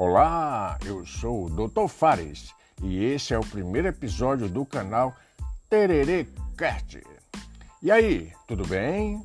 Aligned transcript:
Olá, 0.00 0.78
eu 0.84 1.04
sou 1.04 1.46
o 1.46 1.50
Dr. 1.50 1.88
Fares 1.88 2.54
e 2.80 3.04
esse 3.04 3.34
é 3.34 3.36
o 3.36 3.44
primeiro 3.44 3.88
episódio 3.88 4.48
do 4.48 4.64
canal 4.64 5.12
Tererê 5.68 6.24
Cast. 6.56 7.02
E 7.82 7.90
aí, 7.90 8.32
tudo 8.46 8.64
bem? 8.64 9.20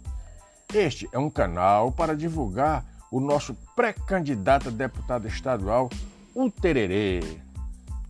Este 0.73 1.07
é 1.11 1.19
um 1.19 1.29
canal 1.29 1.91
para 1.91 2.15
divulgar 2.15 2.83
o 3.11 3.19
nosso 3.19 3.53
pré-candidato 3.75 4.69
a 4.69 4.71
deputado 4.71 5.27
estadual, 5.27 5.91
o 6.33 6.49
Tererê. 6.49 7.19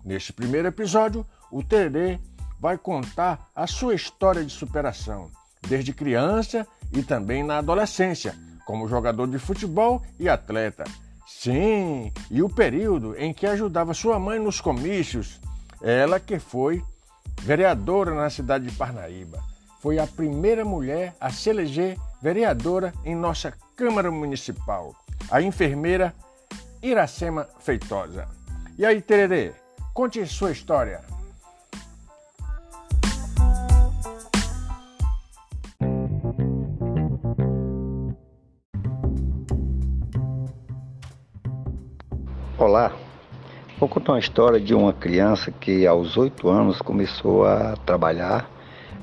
Neste 0.05 0.31
primeiro 0.31 0.69
episódio, 0.69 1.25
o 1.51 1.61
Tererê 1.61 2.17
vai 2.61 2.77
contar 2.77 3.51
a 3.53 3.67
sua 3.67 3.93
história 3.93 4.41
de 4.41 4.53
superação, 4.53 5.29
desde 5.67 5.91
criança 5.91 6.65
e 6.93 7.03
também 7.03 7.43
na 7.43 7.57
adolescência, 7.57 8.33
como 8.65 8.87
jogador 8.87 9.27
de 9.27 9.37
futebol 9.37 10.01
e 10.17 10.29
atleta. 10.29 10.85
Sim, 11.25 12.11
e 12.29 12.41
o 12.41 12.49
período 12.49 13.15
em 13.17 13.33
que 13.33 13.45
ajudava 13.45 13.93
sua 13.93 14.19
mãe 14.19 14.39
nos 14.39 14.59
comícios, 14.59 15.39
ela 15.81 16.19
que 16.19 16.39
foi 16.39 16.83
vereadora 17.41 18.13
na 18.13 18.29
cidade 18.29 18.67
de 18.67 18.75
Parnaíba. 18.75 19.41
Foi 19.81 19.99
a 19.99 20.07
primeira 20.07 20.63
mulher 20.63 21.15
a 21.19 21.29
se 21.29 21.49
eleger 21.49 21.97
vereadora 22.21 22.93
em 23.03 23.15
nossa 23.15 23.53
Câmara 23.75 24.09
Municipal, 24.09 24.95
a 25.29 25.41
enfermeira 25.41 26.13
Iracema 26.81 27.47
Feitosa. 27.59 28.27
E 28.77 28.85
aí, 28.85 29.01
Tererê, 29.01 29.53
conte 29.93 30.25
sua 30.25 30.51
história. 30.51 31.12
Olá, 42.73 42.91
vou 43.79 43.87
contar 43.87 44.13
uma 44.13 44.19
história 44.19 44.59
de 44.59 44.73
uma 44.73 44.91
criança 44.91 45.51
que 45.51 45.85
aos 45.85 46.17
oito 46.17 46.49
anos 46.49 46.81
começou 46.81 47.45
a 47.45 47.75
trabalhar 47.85 48.49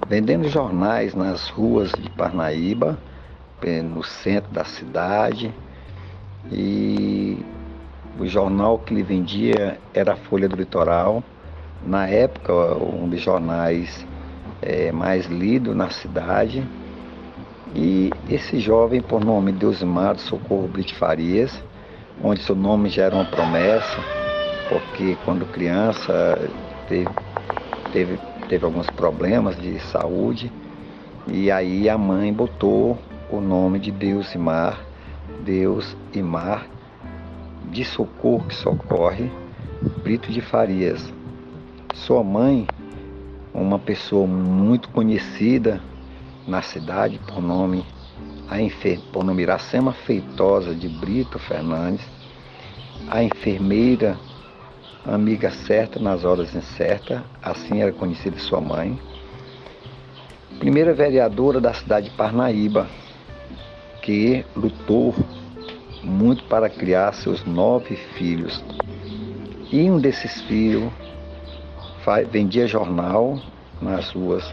vendendo 0.09 0.49
jornais 0.49 1.15
nas 1.15 1.49
ruas 1.51 1.93
de 1.93 2.11
Parnaíba, 2.11 2.98
eh, 3.63 3.81
no 3.81 4.03
centro 4.03 4.51
da 4.53 4.65
cidade. 4.65 5.55
E 6.51 7.39
o 8.19 8.27
jornal 8.27 8.77
que 8.77 8.93
ele 8.93 9.05
vendia 9.05 9.79
era 9.95 10.15
a 10.15 10.17
Folha 10.17 10.48
do 10.48 10.57
Litoral. 10.57 11.23
Na 11.87 12.09
época, 12.09 12.53
um 12.75 13.09
dos 13.09 13.21
jornais 13.21 14.05
é, 14.61 14.91
mais 14.91 15.27
lido 15.27 15.77
na 15.77 15.91
cidade. 15.91 16.67
E 17.73 18.11
esse 18.29 18.59
jovem, 18.59 19.01
por 19.01 19.25
nome 19.25 19.53
Deusimar 19.53 20.19
Socorro 20.19 20.67
Brito 20.67 20.97
Farias, 20.97 21.63
onde 22.23 22.43
seu 22.43 22.55
nome 22.55 22.89
já 22.89 23.05
era 23.05 23.15
uma 23.15 23.25
promessa, 23.25 23.99
porque 24.69 25.17
quando 25.25 25.47
criança 25.47 26.39
teve, 26.89 27.09
teve, 27.93 28.19
teve 28.49 28.65
alguns 28.65 28.89
problemas 28.91 29.57
de 29.57 29.81
saúde, 29.81 30.53
e 31.27 31.51
aí 31.51 31.89
a 31.89 31.97
mãe 31.97 32.33
botou 32.33 32.98
o 33.31 33.41
nome 33.41 33.79
de 33.79 33.91
Deus 33.91 34.35
e 34.35 34.39
Mar, 34.39 34.81
Deus 35.45 35.97
e 36.13 36.23
Mar, 36.23 36.67
de 37.71 37.85
socorro 37.85 38.47
que 38.47 38.55
socorre, 38.55 39.31
Brito 40.03 40.31
de 40.31 40.41
Farias. 40.41 41.13
Sua 41.95 42.23
mãe, 42.23 42.67
uma 43.55 43.79
pessoa 43.79 44.27
muito 44.27 44.89
conhecida 44.91 45.81
na 46.47 46.63
cidade 46.63 47.21
por 47.27 47.41
nome 47.41 47.85
a 48.51 48.61
enfer... 48.61 48.98
por 49.12 49.25
nome 49.25 49.43
Iracema 49.43 49.93
Feitosa 49.93 50.75
de 50.75 50.89
Brito 50.89 51.39
Fernandes, 51.39 52.05
a 53.08 53.23
enfermeira, 53.23 54.19
amiga 55.07 55.51
certa 55.51 56.01
nas 56.01 56.24
horas 56.24 56.52
incertas, 56.55 57.23
assim 57.41 57.80
era 57.80 57.92
conhecida 57.92 58.36
sua 58.41 58.61
mãe, 58.61 59.01
primeira 60.58 60.92
vereadora 60.92 61.61
da 61.61 61.73
cidade 61.73 62.11
de 62.11 62.17
Parnaíba, 62.17 62.89
que 64.02 64.45
lutou 64.57 65.14
muito 66.03 66.42
para 66.45 66.69
criar 66.69 67.13
seus 67.14 67.45
nove 67.45 67.95
filhos. 67.95 68.63
E 69.70 69.89
um 69.89 70.01
desses 70.01 70.42
filhos 70.42 70.91
vendia 72.30 72.67
jornal 72.67 73.39
nas 73.80 74.11
ruas. 74.11 74.45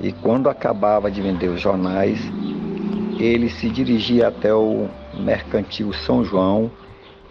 E 0.00 0.12
quando 0.12 0.48
acabava 0.48 1.10
de 1.10 1.20
vender 1.20 1.48
os 1.48 1.60
jornais, 1.60 2.20
ele 3.18 3.50
se 3.50 3.68
dirigia 3.68 4.28
até 4.28 4.54
o 4.54 4.88
mercantil 5.14 5.92
São 5.92 6.24
João 6.24 6.70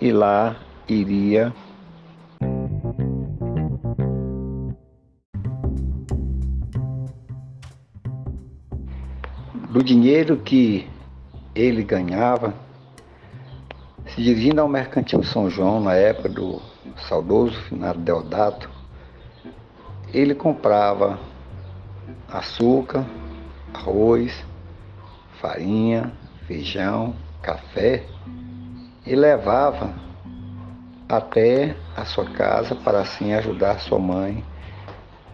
e 0.01 0.11
lá 0.11 0.55
iria 0.87 1.53
do 9.69 9.83
dinheiro 9.83 10.37
que 10.37 10.87
ele 11.55 11.83
ganhava, 11.83 12.53
se 14.07 14.21
dirigindo 14.21 14.59
ao 14.59 14.67
mercantil 14.67 15.23
São 15.23 15.49
João 15.49 15.79
na 15.79 15.93
época 15.93 16.29
do 16.29 16.61
saudoso 17.07 17.59
finado 17.63 17.99
Deodato, 17.99 18.69
ele 20.13 20.35
comprava 20.35 21.19
açúcar, 22.27 23.05
arroz, 23.73 24.43
farinha, 25.41 26.11
feijão, 26.47 27.15
café 27.41 28.03
e 29.05 29.15
levava 29.15 29.93
até 31.07 31.75
a 31.95 32.03
sua 32.03 32.25
casa 32.31 32.75
para 32.75 32.99
assim 32.99 33.33
ajudar 33.33 33.79
sua 33.79 33.99
mãe 33.99 34.43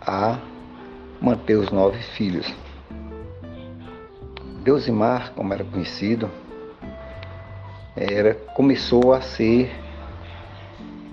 a 0.01 0.37
manter 1.19 1.55
os 1.55 1.71
nove 1.71 1.99
filhos. 1.99 2.53
Deusimar, 4.63 5.31
como 5.33 5.53
era 5.53 5.63
conhecido, 5.63 6.29
era, 7.95 8.33
começou 8.55 9.13
a 9.13 9.21
ser 9.21 9.71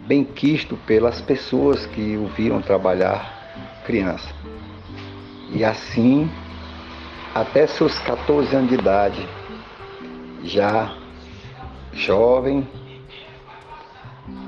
bem 0.07 0.25
quisto 0.25 0.77
pelas 0.87 1.21
pessoas 1.21 1.87
que 1.87 2.17
o 2.17 2.27
viram 2.29 2.61
trabalhar 2.61 3.83
criança. 3.85 4.29
E 5.53 5.65
assim 5.65 6.31
até 7.35 7.67
seus 7.67 7.99
14 8.01 8.55
anos 8.55 8.69
de 8.69 8.75
idade, 8.75 9.29
já 10.43 10.97
jovem, 11.93 12.67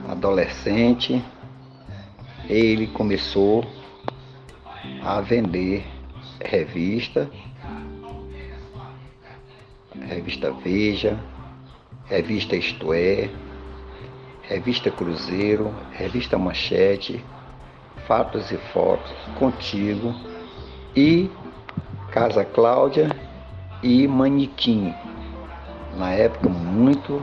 adolescente, 0.09 1.25
ele 2.48 2.88
começou 2.88 3.65
a 5.03 5.20
vender 5.20 5.84
revista, 6.44 7.31
revista 10.09 10.53
Veja, 10.53 11.19
revista 12.06 12.56
Isto 12.56 12.93
É, 12.93 13.31
revista 14.43 14.91
Cruzeiro, 14.91 15.72
revista 15.93 16.37
Manchete, 16.37 17.25
Fatos 18.09 18.50
e 18.50 18.59
Fotos, 18.72 19.12
Contigo 19.38 20.14
e 20.97 21.31
Casa 22.12 22.45
Cláudia 22.45 23.09
e 23.83 24.06
Manequim. 24.06 24.95
Na 25.97 26.11
época, 26.11 26.47
muito 26.47 27.23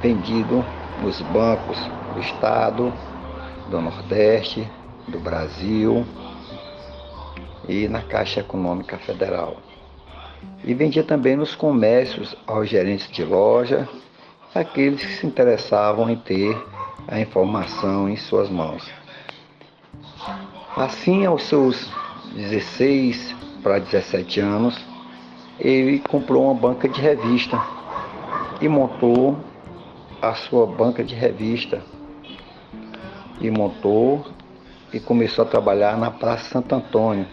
vendido 0.00 0.64
nos 1.00 1.20
bancos 1.22 1.78
do 2.12 2.20
Estado, 2.20 2.92
do 3.70 3.80
Nordeste, 3.80 4.68
do 5.06 5.20
Brasil 5.20 6.04
e 7.68 7.86
na 7.86 8.02
Caixa 8.02 8.40
Econômica 8.40 8.98
Federal. 8.98 9.56
E 10.64 10.74
vendia 10.74 11.04
também 11.04 11.36
nos 11.36 11.54
comércios 11.54 12.36
aos 12.48 12.68
gerentes 12.68 13.08
de 13.12 13.22
loja, 13.22 13.88
aqueles 14.52 15.06
que 15.06 15.12
se 15.12 15.26
interessavam 15.26 16.10
em 16.10 16.16
ter 16.16 16.60
a 17.06 17.20
informação 17.20 18.08
em 18.08 18.16
suas 18.16 18.50
mãos. 18.50 18.90
Assim, 20.76 21.24
aos 21.24 21.44
seus 21.44 21.88
16 22.34 23.41
para 23.62 23.78
17 23.78 24.40
anos, 24.40 24.78
ele 25.58 26.00
comprou 26.00 26.44
uma 26.44 26.54
banca 26.54 26.88
de 26.88 27.00
revista 27.00 27.62
e 28.60 28.68
montou 28.68 29.36
a 30.20 30.34
sua 30.34 30.66
banca 30.66 31.04
de 31.04 31.14
revista. 31.14 31.82
E 33.40 33.50
montou 33.50 34.24
e 34.92 35.00
começou 35.00 35.44
a 35.44 35.48
trabalhar 35.48 35.96
na 35.96 36.10
Praça 36.10 36.50
Santo 36.50 36.74
Antônio. 36.74 37.26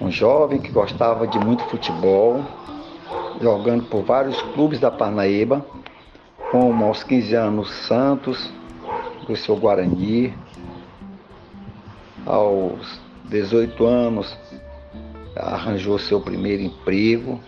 Um 0.00 0.10
jovem 0.10 0.60
que 0.60 0.70
gostava 0.70 1.26
de 1.26 1.38
muito 1.38 1.64
futebol, 1.64 2.42
jogando 3.40 3.84
por 3.84 4.02
vários 4.02 4.40
clubes 4.52 4.80
da 4.80 4.90
Parnaíba, 4.90 5.64
como 6.50 6.84
aos 6.84 7.02
15 7.02 7.34
anos 7.34 7.70
Santos, 7.86 8.52
do 9.26 9.36
seu 9.36 9.56
Guarani, 9.56 10.34
aos 12.26 13.00
18 13.24 13.84
anos 13.84 14.43
arranjou 15.36 15.98
seu 15.98 16.20
primeiro 16.20 16.62
emprego, 16.62 17.40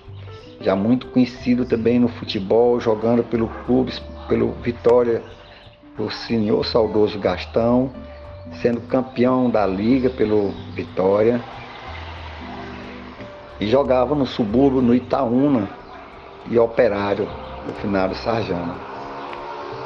já 0.60 0.74
muito 0.74 1.06
conhecido 1.08 1.64
também 1.64 1.98
no 1.98 2.08
futebol, 2.08 2.80
jogando 2.80 3.22
pelo 3.22 3.48
clube 3.64 3.92
pelo 4.28 4.52
Vitória, 4.62 5.22
o 5.98 6.10
senhor 6.10 6.64
saudoso 6.64 7.18
Gastão, 7.18 7.90
sendo 8.60 8.80
campeão 8.82 9.48
da 9.50 9.66
liga 9.66 10.10
pelo 10.10 10.50
Vitória. 10.74 11.40
E 13.58 13.66
jogava 13.66 14.14
no 14.14 14.26
subúrbio, 14.26 14.82
no 14.82 14.94
Itaúna 14.94 15.68
e 16.50 16.58
Operário, 16.58 17.26
no 17.66 17.72
final 17.74 18.08
de 18.08 18.16
Sarjana. 18.16 18.74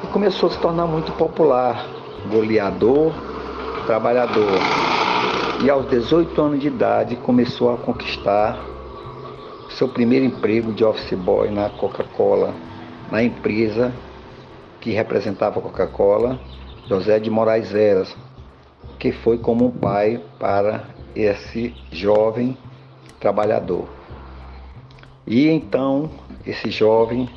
E 0.03 0.07
começou 0.09 0.49
a 0.49 0.53
se 0.53 0.59
tornar 0.59 0.87
muito 0.87 1.13
popular, 1.13 1.87
goleador, 2.31 3.13
trabalhador. 3.87 4.59
E 5.63 5.69
aos 5.69 5.87
18 5.91 6.41
anos 6.41 6.61
de 6.61 6.69
idade 6.69 7.17
começou 7.17 7.71
a 7.71 7.77
conquistar 7.77 8.59
seu 9.69 9.87
primeiro 9.87 10.25
emprego 10.25 10.73
de 10.73 10.83
office 10.83 11.13
boy 11.19 11.51
na 11.51 11.69
Coca-Cola, 11.69 12.55
na 13.13 13.23
empresa 13.23 13.93
que 14.81 14.91
representava 14.91 15.59
a 15.59 15.63
Coca-Cola, 15.63 16.41
José 16.89 17.21
de 17.21 17.29
Moraes 17.29 17.71
Veras, 17.71 18.17
que 18.99 19.13
foi 19.13 19.37
como 19.37 19.67
um 19.67 19.71
pai 19.71 20.19
para 20.39 20.85
esse 21.15 21.75
jovem 21.93 22.57
trabalhador. 23.21 23.87
E 25.27 25.47
então 25.47 26.11
esse 26.47 26.71
jovem 26.71 27.29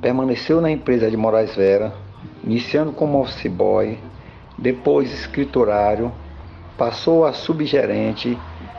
permaneceu 0.00 0.62
na 0.62 0.70
empresa 0.70 1.10
de 1.10 1.16
Moraes 1.16 1.54
Vera, 1.54 1.92
iniciando 2.42 2.92
como 2.92 3.20
office 3.20 3.50
boy, 3.52 3.98
depois 4.56 5.12
escriturário, 5.12 6.10
passou 6.76 7.24
a 7.24 7.32
subgerente 7.32 8.38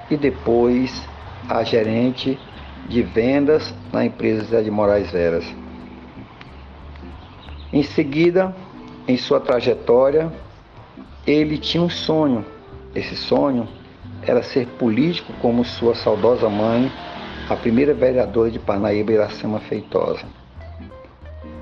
e 0.10 0.18
depois 0.18 1.08
a 1.50 1.64
gerente 1.64 2.40
de 2.88 3.02
vendas 3.02 3.74
na 3.92 4.06
empresa 4.06 4.62
de 4.64 4.70
Moraes 4.70 5.10
Veras. 5.12 5.46
Em 7.72 7.84
seguida, 7.84 8.56
em 9.08 9.18
sua 9.18 9.40
trajetória, 9.40 10.32
ele 11.26 11.58
tinha 11.58 11.84
um 11.84 11.90
sonho. 11.90 12.46
Esse 12.94 13.16
sonho 13.16 13.68
era 14.22 14.42
ser 14.44 14.68
político 14.68 15.34
como 15.42 15.66
sua 15.66 15.96
saudosa 15.96 16.50
mãe, 16.50 16.92
a 17.50 17.56
primeira 17.56 17.94
vereadora 17.94 18.50
de 18.50 18.60
Parnaíba, 18.60 19.12
Iracema 19.12 19.60
Feitosa. 19.60 20.26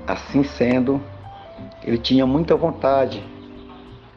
Assim 0.06 0.44
sendo, 0.44 1.00
ele 1.82 1.98
tinha 1.98 2.26
muita 2.26 2.54
vontade, 2.54 3.22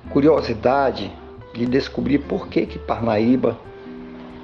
curiosidade 0.09 1.11
de 1.57 1.65
descobrir 1.65 2.19
por 2.19 2.47
que 2.47 2.65
que 2.65 2.77
Parnaíba 2.77 3.59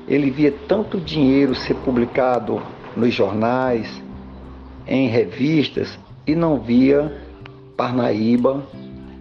ele 0.08 0.30
via 0.30 0.52
tanto 0.68 1.00
dinheiro 1.00 1.56
ser 1.56 1.76
publicado 1.76 2.62
nos 2.98 3.14
jornais, 3.14 4.02
em 4.86 5.08
revistas 5.08 5.98
e 6.28 6.36
não 6.36 6.60
via 6.60 7.22
Parnaíba 7.78 8.68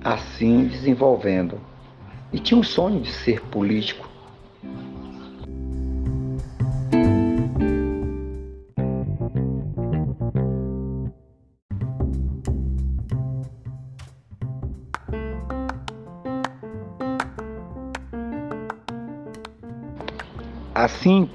assim 0.02 0.64
desenvolvendo. 0.64 1.60
E 2.32 2.38
tinha 2.38 2.58
um 2.58 2.62
sonho 2.62 3.00
de 3.00 3.12
ser 3.12 3.40
político. 3.42 4.08
Assim, 20.82 21.30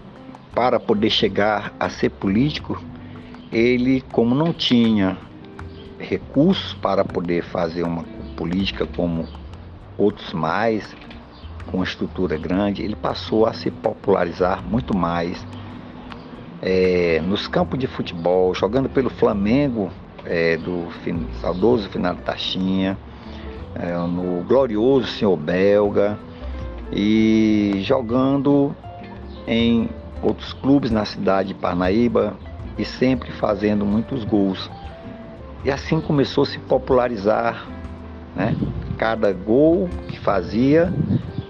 para 0.54 0.78
poder 0.78 1.10
chegar 1.10 1.74
a 1.80 1.90
ser 1.90 2.10
político, 2.10 2.84
ele, 3.50 4.04
como 4.12 4.36
não 4.36 4.52
tinha 4.52 5.18
recursos 5.98 6.74
para 6.74 7.06
poder 7.06 7.46
fazer 7.46 7.84
uma 7.84 8.04
política 8.36 8.86
como 8.86 9.26
outros 9.98 10.34
mais, 10.34 10.94
com 11.66 11.78
uma 11.78 11.86
estrutura 11.86 12.36
grande, 12.38 12.84
ele 12.84 12.98
passou 12.98 13.46
a 13.46 13.54
se 13.54 13.72
popularizar 13.72 14.62
muito 14.62 14.94
mais 14.94 15.48
é, 16.62 17.22
nos 17.26 17.48
campos 17.48 17.80
de 17.80 17.88
futebol, 17.88 18.54
jogando 18.54 18.90
pelo 18.90 19.10
Flamengo, 19.10 19.90
é, 20.26 20.58
do 20.58 20.90
saudoso 21.40 21.88
Finado 21.88 22.22
Taxinha, 22.22 22.98
é, 23.76 23.94
no 23.94 24.44
glorioso 24.44 25.08
Senhor 25.08 25.38
Belga, 25.38 26.20
e 26.92 27.80
jogando 27.86 28.76
em 29.48 29.90
outros 30.22 30.52
clubes 30.54 30.92
na 30.92 31.06
cidade 31.06 31.50
de 31.50 31.54
Parnaíba 31.54 32.36
e 32.78 32.84
sempre 32.84 33.32
fazendo 33.32 33.86
muitos 33.86 34.24
gols. 34.24 34.70
E 35.64 35.72
assim 35.72 36.00
começou 36.02 36.44
a 36.44 36.46
se 36.46 36.60
popularizar, 36.60 37.66
né? 38.36 38.56
Cada 38.98 39.32
gol 39.32 39.90
que 40.08 40.20
fazia 40.20 40.94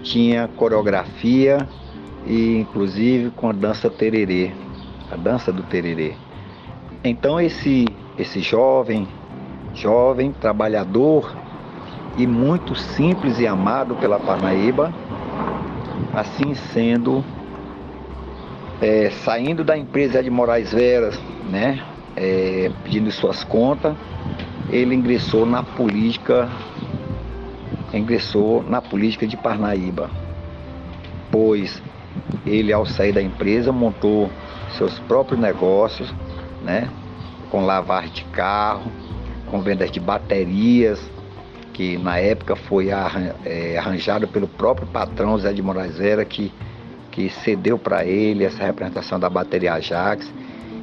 tinha 0.02 0.48
coreografia 0.48 1.68
e 2.26 2.58
inclusive 2.58 3.30
com 3.30 3.48
a 3.48 3.52
dança 3.52 3.90
tererê, 3.90 4.52
a 5.10 5.16
dança 5.16 5.52
do 5.52 5.62
tererê. 5.62 6.14
Então 7.02 7.40
esse 7.40 7.86
esse 8.18 8.40
jovem, 8.40 9.06
jovem 9.72 10.32
trabalhador 10.32 11.36
e 12.16 12.26
muito 12.26 12.74
simples 12.74 13.38
e 13.38 13.46
amado 13.46 13.94
pela 13.94 14.18
Parnaíba, 14.18 14.92
assim 16.12 16.54
sendo 16.54 17.24
é, 18.80 19.10
saindo 19.24 19.64
da 19.64 19.76
empresa 19.76 20.22
de 20.22 20.30
Moraes 20.30 20.72
Veras, 20.72 21.18
né, 21.50 21.82
é, 22.16 22.70
pedindo 22.84 23.10
suas 23.10 23.42
contas, 23.44 23.94
ele 24.70 24.94
ingressou 24.94 25.46
na 25.46 25.62
política, 25.62 26.48
ingressou 27.92 28.62
na 28.62 28.80
política 28.80 29.26
de 29.26 29.36
Parnaíba, 29.36 30.10
pois 31.30 31.82
ele 32.46 32.72
ao 32.72 32.86
sair 32.86 33.12
da 33.12 33.22
empresa 33.22 33.72
montou 33.72 34.30
seus 34.76 34.98
próprios 35.00 35.40
negócios, 35.40 36.12
né, 36.62 36.88
com 37.50 37.64
lavagem 37.64 38.12
de 38.12 38.24
carro, 38.24 38.90
com 39.50 39.60
vendas 39.60 39.90
de 39.90 39.98
baterias, 39.98 41.00
que 41.72 41.96
na 41.96 42.18
época 42.18 42.54
foi 42.54 42.88
é, 43.44 43.78
arranjado 43.78 44.28
pelo 44.28 44.46
próprio 44.46 44.86
patrão 44.88 45.38
Zé 45.38 45.52
de 45.52 45.62
Moraes 45.62 45.96
Vera, 45.96 46.24
que 46.24 46.52
que 47.10 47.30
cedeu 47.30 47.78
para 47.78 48.04
ele 48.04 48.44
essa 48.44 48.64
representação 48.64 49.18
da 49.18 49.28
bateria 49.28 49.74
Ajax 49.74 50.32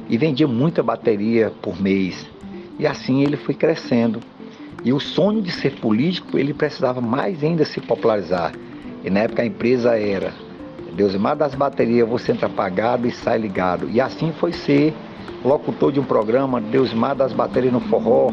e 0.08 0.16
vendia 0.16 0.46
muita 0.46 0.82
bateria 0.82 1.52
por 1.62 1.80
mês. 1.80 2.26
E 2.78 2.86
assim 2.86 3.22
ele 3.22 3.36
foi 3.36 3.54
crescendo. 3.54 4.20
E 4.84 4.92
o 4.92 5.00
sonho 5.00 5.42
de 5.42 5.50
ser 5.50 5.80
político, 5.80 6.38
ele 6.38 6.54
precisava 6.54 7.00
mais 7.00 7.42
ainda 7.42 7.64
se 7.64 7.80
popularizar. 7.80 8.52
E 9.04 9.10
na 9.10 9.20
época 9.20 9.42
a 9.42 9.46
empresa 9.46 9.98
era 9.98 10.32
Deusimar 10.96 11.36
das 11.36 11.54
baterias, 11.54 12.08
você 12.08 12.32
entra 12.32 12.46
apagado 12.46 13.06
e 13.06 13.10
sai 13.10 13.38
ligado. 13.38 13.88
E 13.90 14.00
assim 14.00 14.32
foi 14.32 14.52
ser 14.52 14.94
locutor 15.44 15.92
de 15.92 16.00
um 16.00 16.04
programa, 16.04 16.58
Deusimar 16.58 17.14
das 17.14 17.34
baterias 17.34 17.72
no 17.72 17.80
forró, 17.80 18.32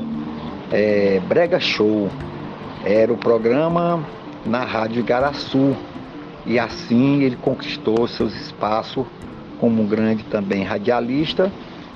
é, 0.72 1.20
Brega 1.28 1.60
Show. 1.60 2.10
Era 2.86 3.12
o 3.12 3.18
programa 3.18 4.02
na 4.46 4.64
Rádio 4.64 5.02
Igaraçu, 5.02 5.76
e 6.46 6.60
assim 6.60 7.24
ele 7.24 7.36
conquistou 7.36 8.08
seus 8.08 8.36
espaços 8.36 9.06
como 9.60 9.82
um 9.82 9.88
grande 9.88 10.24
também 10.26 10.64
radialista, 10.64 11.52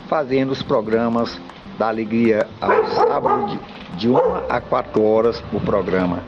fazendo 0.07 0.51
os 0.51 0.63
programas 0.63 1.39
da 1.77 1.89
alegria 1.89 2.47
aos 2.61 2.93
sábados 2.93 3.51
de, 3.51 3.97
de 3.97 4.09
uma 4.09 4.43
a 4.49 4.61
quatro 4.61 5.03
horas 5.03 5.43
o 5.51 5.59
programa. 5.59 6.19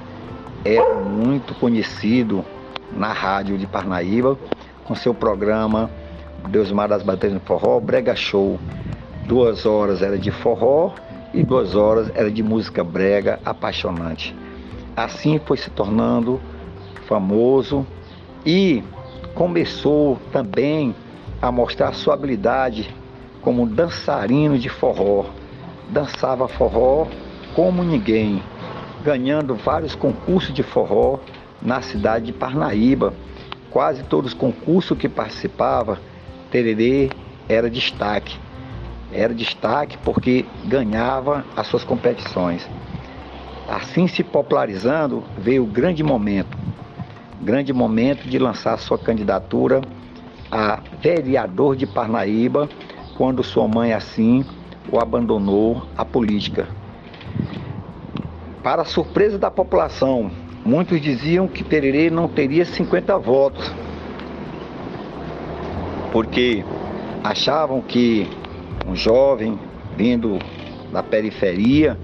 É 0.65 0.81
muito 1.03 1.55
conhecido 1.55 2.43
na 2.91 3.13
rádio 3.13 3.57
de 3.57 3.65
Parnaíba 3.65 4.37
com 4.83 4.93
seu 4.95 5.13
programa 5.13 5.89
Deus 6.47 6.71
Mar 6.71 6.87
das 6.87 7.03
Baterias 7.03 7.39
no 7.39 7.45
Forró, 7.45 7.79
Brega 7.79 8.15
Show. 8.15 8.59
Duas 9.25 9.65
horas 9.65 10.01
era 10.01 10.17
de 10.17 10.31
forró 10.31 10.93
e 11.33 11.43
duas 11.43 11.75
horas 11.75 12.11
era 12.15 12.31
de 12.31 12.41
música 12.41 12.83
brega 12.83 13.39
apaixonante. 13.45 14.35
Assim 14.95 15.39
foi 15.45 15.57
se 15.57 15.69
tornando 15.69 16.41
famoso 17.07 17.85
e 18.45 18.83
começou 19.35 20.17
também 20.31 20.95
a 21.41 21.51
mostrar 21.51 21.93
sua 21.93 22.13
habilidade 22.13 22.93
como 23.41 23.65
dançarino 23.65 24.57
de 24.57 24.69
forró. 24.69 25.25
Dançava 25.89 26.47
forró 26.47 27.07
como 27.55 27.83
ninguém, 27.83 28.41
ganhando 29.03 29.55
vários 29.55 29.95
concursos 29.95 30.53
de 30.53 30.63
forró 30.63 31.19
na 31.61 31.81
cidade 31.81 32.27
de 32.27 32.33
Parnaíba. 32.33 33.13
Quase 33.71 34.03
todos 34.03 34.33
os 34.33 34.37
concursos 34.37 34.97
que 34.97 35.07
participava, 35.07 35.99
Tererê 36.51 37.09
era 37.47 37.69
destaque. 37.69 38.37
Era 39.11 39.33
destaque 39.33 39.97
porque 40.03 40.45
ganhava 40.65 41.45
as 41.55 41.67
suas 41.67 41.83
competições. 41.83 42.67
Assim 43.67 44.07
se 44.07 44.23
popularizando, 44.23 45.23
veio 45.37 45.63
o 45.63 45.67
grande 45.67 46.03
momento 46.03 46.57
grande 47.41 47.71
momento 47.73 48.27
de 48.27 48.37
lançar 48.37 48.77
sua 48.77 48.97
candidatura 48.97 49.81
a 50.51 50.81
vereador 51.01 51.75
de 51.75 51.85
Parnaíba, 51.85 52.69
quando 53.15 53.43
sua 53.43 53.67
mãe 53.67 53.93
assim 53.93 54.43
o 54.91 54.99
abandonou 54.99 55.83
a 55.95 56.03
política. 56.03 56.67
Para 58.63 58.83
surpresa 58.83 59.37
da 59.37 59.51
população, 59.51 60.31
muitos 60.65 60.99
diziam 60.99 61.47
que 61.47 61.63
Tererê 61.63 62.09
não 62.09 62.27
teria 62.27 62.65
50 62.65 63.17
votos, 63.17 63.71
porque 66.11 66.63
achavam 67.23 67.81
que 67.81 68.27
um 68.87 68.95
jovem 68.95 69.59
vindo 69.95 70.39
da 70.91 71.03
periferia 71.03 71.97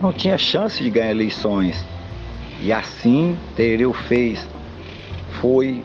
não 0.00 0.12
tinha 0.12 0.36
chance 0.36 0.82
de 0.82 0.90
ganhar 0.90 1.10
eleições. 1.10 1.84
E 2.60 2.72
assim 2.72 3.36
Tererê 3.56 3.90
fez. 3.92 4.57
Foi 5.40 5.82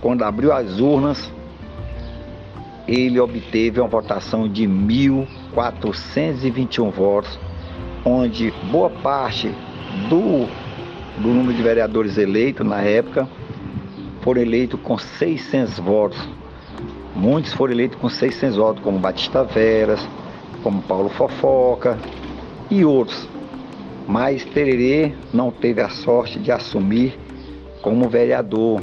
quando 0.00 0.22
abriu 0.22 0.52
as 0.52 0.78
urnas, 0.78 1.28
ele 2.86 3.18
obteve 3.18 3.80
uma 3.80 3.88
votação 3.88 4.48
de 4.48 4.64
1.421 4.64 6.90
votos, 6.90 7.36
onde 8.04 8.52
boa 8.70 8.90
parte 8.90 9.48
do, 10.08 10.46
do 11.20 11.28
número 11.28 11.54
de 11.54 11.62
vereadores 11.62 12.16
eleitos 12.18 12.66
na 12.66 12.82
época 12.82 13.28
foram 14.20 14.42
eleitos 14.42 14.78
com 14.80 14.98
600 14.98 15.78
votos. 15.78 16.18
Muitos 17.14 17.52
foram 17.52 17.72
eleitos 17.72 17.98
com 17.98 18.08
600 18.08 18.56
votos, 18.56 18.82
como 18.82 18.98
Batista 18.98 19.42
Veras, 19.42 20.06
como 20.62 20.82
Paulo 20.82 21.08
Fofoca 21.10 21.98
e 22.70 22.84
outros. 22.84 23.28
Mas 24.06 24.44
Tererê 24.44 25.12
não 25.32 25.50
teve 25.50 25.80
a 25.80 25.88
sorte 25.88 26.38
de 26.38 26.52
assumir 26.52 27.18
como 27.82 28.08
vereador. 28.08 28.80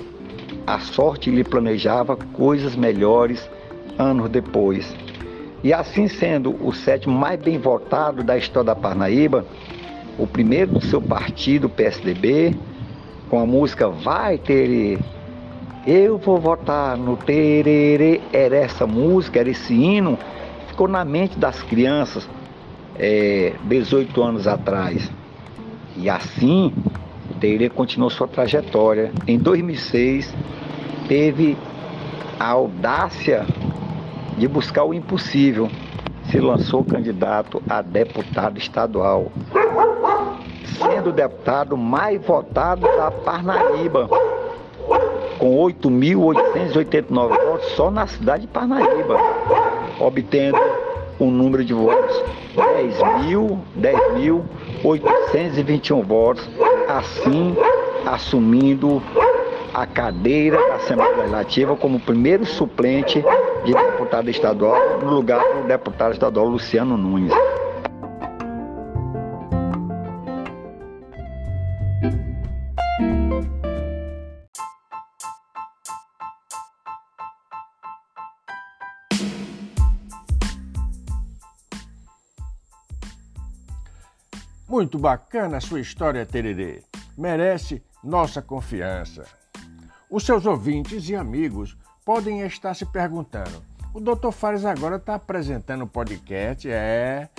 A 0.66 0.80
sorte 0.80 1.30
lhe 1.30 1.44
planejava 1.44 2.16
coisas 2.16 2.76
melhores 2.76 3.50
anos 3.98 4.30
depois. 4.30 4.96
E 5.64 5.74
assim 5.74 6.08
sendo 6.08 6.56
o 6.66 6.74
sétimo 6.74 7.18
mais 7.18 7.40
bem 7.40 7.58
votado 7.58 8.24
da 8.24 8.38
história 8.38 8.68
da 8.68 8.76
Parnaíba, 8.76 9.46
o 10.18 10.28
primeiro 10.28 10.74
do 10.74 10.82
seu 10.82 11.02
partido, 11.02 11.70
PSDB, 11.70 12.56
com 13.30 13.40
a 13.40 13.46
música 13.46 13.90
Vai 13.90 14.38
Tererê, 14.38 15.00
eu 15.86 16.18
vou 16.18 16.40
votar 16.40 16.98
no 16.98 17.18
Tererê, 17.18 18.22
era 18.32 18.56
essa 18.56 18.88
música, 18.88 19.40
era 19.40 19.50
esse 19.50 19.74
hino, 19.74 20.18
ficou 20.68 20.88
na 20.88 21.04
mente 21.04 21.38
das 21.38 21.62
crianças 21.62 22.30
é, 22.98 23.54
18 23.66 24.22
anos 24.22 24.48
atrás. 24.48 25.12
E 25.98 26.10
assim, 26.10 26.74
Tererê 27.44 27.70
continuou 27.70 28.10
sua 28.10 28.26
trajetória. 28.26 29.12
Em 29.28 29.38
2006, 29.38 30.34
teve 31.10 31.58
a 32.40 32.52
audácia 32.52 33.46
de 34.38 34.48
buscar 34.48 34.86
o 34.86 34.94
impossível. 34.94 35.70
Se 36.32 36.40
lançou 36.40 36.86
candidato 36.86 37.62
a 37.70 37.82
deputado 37.82 38.58
estadual, 38.58 39.30
sendo 40.64 41.10
o 41.10 41.12
deputado 41.12 41.76
mais 41.76 42.26
votado 42.26 42.84
da 42.84 43.12
Parnaíba, 43.12 44.08
com 45.38 45.58
8.889 45.58 47.28
votos 47.28 47.68
só 47.76 47.92
na 47.92 48.08
cidade 48.08 48.44
de 48.44 48.48
Parnaíba, 48.48 49.18
obtendo 50.00 50.58
um 51.20 51.30
número 51.30 51.66
de 51.66 51.74
votos 51.74 52.24
10.000, 52.56 53.60
10.821 53.78 56.04
votos, 56.04 56.50
assim 56.88 57.56
assumindo 58.06 59.02
a 59.74 59.86
cadeira 59.86 60.58
da 60.68 60.76
Assembleia 60.76 61.16
Legislativa 61.16 61.76
como 61.76 62.00
primeiro 62.00 62.46
suplente 62.46 63.24
de 63.64 63.74
deputado 63.74 64.30
estadual, 64.30 64.98
no 65.02 65.10
lugar 65.16 65.44
do 65.54 65.64
deputado 65.64 66.14
estadual 66.14 66.46
Luciano 66.48 66.98
Nunes. 66.98 67.34
Muito 84.74 84.98
bacana 84.98 85.58
a 85.58 85.62
sua 85.62 85.80
história, 85.80 86.26
Tererê. 86.26 86.82
Merece 87.16 87.84
nossa 88.04 88.42
confiança. 88.42 89.24
Os 90.10 90.26
seus 90.26 90.48
ouvintes 90.48 91.08
e 91.10 91.16
amigos 91.16 91.78
podem 92.04 92.42
estar 92.42 92.74
se 92.74 92.84
perguntando: 92.84 93.64
o 93.94 94.00
Dr. 94.00 94.32
Fares 94.32 94.66
agora 94.66 94.96
está 94.96 95.14
apresentando 95.14 95.84
o 95.84 95.88
podcast? 95.88 96.68
É. 96.68 97.30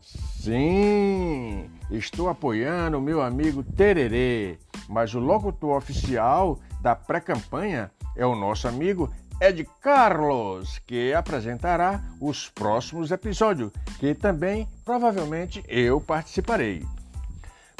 Sim, 0.00 1.68
estou 1.90 2.30
apoiando 2.30 2.96
o 2.96 3.02
meu 3.02 3.20
amigo 3.20 3.62
Tererê, 3.62 4.58
mas 4.88 5.14
o 5.14 5.20
locutor 5.20 5.76
oficial 5.76 6.58
da 6.80 6.96
pré-campanha 6.96 7.90
é 8.16 8.24
o 8.24 8.34
nosso 8.34 8.66
amigo 8.66 9.12
Ed 9.40 9.68
Carlos, 9.80 10.80
que 10.84 11.14
apresentará 11.14 12.02
os 12.20 12.48
próximos 12.48 13.12
episódios, 13.12 13.70
que 14.00 14.12
também 14.12 14.68
provavelmente 14.84 15.64
eu 15.68 16.00
participarei. 16.00 16.84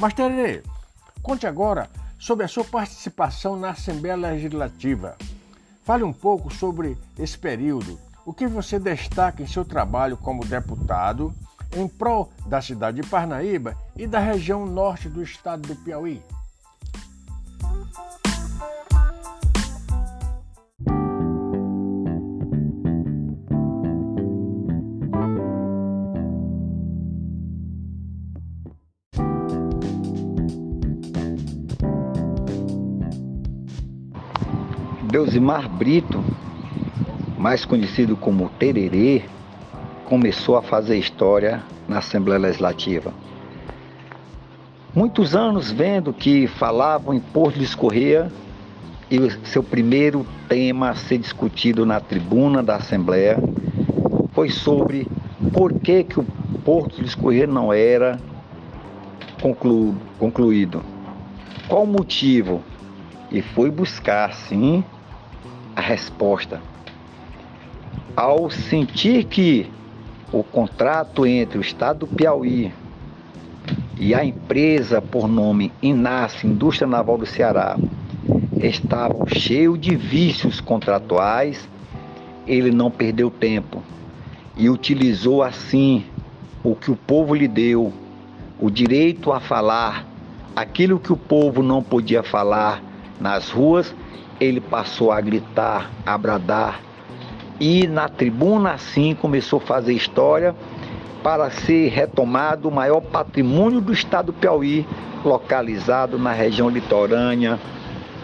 Mas 0.01 0.15
Tererê, 0.15 0.63
conte 1.21 1.49
agora 1.49 1.91
sobre 2.17 2.45
a 2.45 2.49
sua 2.49 2.65
participação 2.65 3.57
na 3.57 3.71
Assembleia 3.71 4.15
Legislativa. 4.15 5.17
Fale 5.85 6.05
um 6.05 6.13
pouco 6.13 6.53
sobre 6.53 6.97
esse 7.19 7.37
período. 7.37 7.99
O 8.25 8.33
que 8.33 8.47
você 8.47 8.79
destaca 8.79 9.43
em 9.43 9.47
seu 9.47 9.65
trabalho 9.65 10.17
como 10.17 10.45
deputado 10.45 11.35
em 11.75 11.89
prol 11.89 12.31
da 12.47 12.63
cidade 12.63 13.01
de 13.01 13.09
Parnaíba 13.09 13.77
e 13.97 14.07
da 14.07 14.21
região 14.21 14.65
norte 14.65 15.09
do 15.09 15.23
estado 15.23 15.67
do 15.67 15.75
Piauí? 15.75 16.23
Deusimar 35.29 35.69
Brito, 35.69 36.25
mais 37.37 37.67
conhecido 37.67 38.17
como 38.17 38.49
Tererê, 38.59 39.25
começou 40.07 40.57
a 40.57 40.63
fazer 40.63 40.97
história 40.97 41.63
na 41.87 41.99
Assembleia 41.99 42.41
Legislativa. 42.41 43.13
Muitos 44.95 45.37
anos 45.37 45.71
vendo 45.71 46.15
que 46.15 46.47
falavam 46.47 47.13
em 47.13 47.21
Porto 47.21 47.59
de 47.59 47.65
Escorreia 47.67 48.33
e 49.11 49.19
o 49.19 49.31
seu 49.47 49.63
primeiro 49.63 50.27
tema 50.49 50.89
a 50.89 50.95
ser 50.95 51.19
discutido 51.19 51.85
na 51.85 52.01
tribuna 52.01 52.63
da 52.63 52.77
Assembleia 52.77 53.39
foi 54.33 54.49
sobre 54.49 55.07
por 55.53 55.75
que, 55.75 56.05
que 56.05 56.19
o 56.19 56.25
Porto 56.65 57.03
de 57.03 57.07
Escorreia 57.07 57.47
não 57.47 57.71
era 57.71 58.19
conclu, 59.43 59.95
concluído. 60.19 60.83
Qual 61.69 61.83
o 61.83 61.87
motivo? 61.87 62.63
E 63.31 63.43
foi 63.43 63.71
buscar, 63.71 64.33
sim, 64.33 64.83
a 65.79 65.81
resposta. 65.81 66.61
Ao 68.17 68.51
sentir 68.51 69.23
que 69.27 69.71
o 70.33 70.43
contrato 70.43 71.25
entre 71.25 71.57
o 71.57 71.61
Estado 71.61 72.01
do 72.01 72.07
Piauí 72.09 72.73
e 73.97 74.13
a 74.13 74.25
empresa 74.25 75.01
por 75.01 75.29
nome 75.29 75.73
Inácio 75.81 76.51
Indústria 76.51 76.89
Naval 76.89 77.17
do 77.17 77.27
Ceará 77.27 77.77
estavam 78.61 79.25
cheio 79.29 79.79
de 79.79 79.95
vícios 79.95 80.61
contratuais, 80.61 81.69
ele 82.45 82.73
não 82.73 82.91
perdeu 82.91 83.31
tempo 83.31 83.81
e 84.57 84.69
utilizou 84.69 85.45
assim 85.45 86.05
o 86.65 86.75
que 86.75 86.91
o 86.91 86.97
povo 86.97 87.37
lhe 87.37 87.47
deu, 87.47 87.93
o 88.59 88.69
direito 88.69 89.31
a 89.31 89.39
falar, 89.39 90.05
aquilo 90.57 90.99
que 90.99 91.13
o 91.13 91.17
povo 91.17 91.63
não 91.63 91.85
podia 91.85 92.25
falar 92.25 92.88
nas 93.21 93.51
ruas 93.51 93.95
ele 94.41 94.61
passou 94.61 95.11
a 95.11 95.21
gritar, 95.21 95.91
a 96.07 96.17
bradar, 96.17 96.81
e 97.61 97.87
na 97.89 98.09
tribuna 98.09 98.73
assim 98.73 99.15
começou 99.15 99.59
a 99.59 99.67
fazer 99.67 99.93
história 99.93 100.55
para 101.23 101.51
ser 101.51 101.89
retomado 101.89 102.69
o 102.69 102.73
maior 102.73 103.01
patrimônio 103.01 103.81
do 103.81 103.93
estado 103.93 104.27
do 104.27 104.33
Piauí, 104.33 104.87
localizado 105.25 106.19
na 106.19 106.33
região 106.33 106.69
litorânea, 106.69 107.59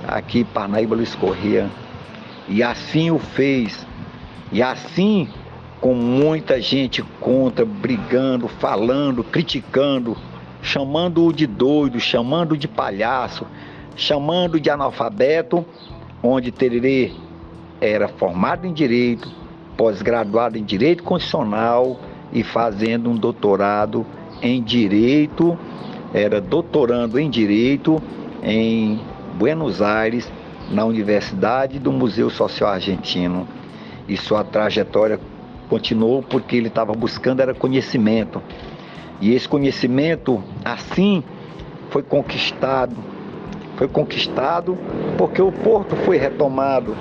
aqui 0.07 0.45
Parnaíba 0.45 0.95
Luiz 0.95 1.15
Corrêa. 1.15 1.69
E 2.49 2.63
assim 2.63 3.11
o 3.11 3.19
fez. 3.19 3.85
E 4.53 4.63
assim, 4.63 5.29
com 5.81 5.95
muita 5.95 6.61
gente 6.61 7.03
contra, 7.21 7.65
brigando, 7.65 8.47
falando, 8.47 9.25
criticando, 9.25 10.17
chamando-o 10.63 11.33
de 11.33 11.47
doido, 11.47 11.99
chamando 11.99 12.57
de 12.57 12.69
palhaço, 12.69 13.47
chamando 13.97 14.61
de 14.61 14.71
analfabeto, 14.71 15.65
onde 16.23 16.51
Tererê 16.51 17.13
era 17.81 18.09
formado 18.09 18.67
em 18.67 18.73
Direito, 18.73 19.31
pós-graduado 19.77 20.57
em 20.59 20.65
Direito 20.65 21.03
Constitucional 21.03 21.99
e 22.33 22.43
fazendo 22.43 23.11
um 23.11 23.17
doutorado 23.17 24.07
em 24.43 24.63
Direito 24.63 25.59
era 26.15 26.41
doutorando 26.41 27.19
em 27.19 27.29
Direito 27.29 28.01
em 28.41 29.01
Buenos 29.37 29.83
Aires, 29.83 30.31
na 30.71 30.85
Universidade 30.85 31.81
do 31.81 31.91
Museu 31.91 32.31
Social 32.31 32.71
Argentino. 32.71 33.49
E 34.07 34.17
sua 34.17 34.45
trajetória 34.45 35.19
continuou 35.69 36.23
porque 36.23 36.57
ele 36.57 36.69
estava 36.69 36.93
buscando 36.93 37.41
era 37.41 37.53
conhecimento. 37.53 38.41
E 39.21 39.35
esse 39.35 39.49
conhecimento, 39.49 40.41
assim, 40.65 41.25
foi 41.91 42.05
conquistado. 42.05 42.95
Foi 43.77 43.89
conquistado 43.89 44.79
porque 45.19 45.43
o 45.43 45.51
porto 45.51 45.97
foi 45.97 46.17
retomado 46.17 46.97